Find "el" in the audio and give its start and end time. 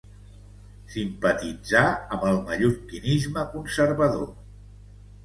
2.29-2.39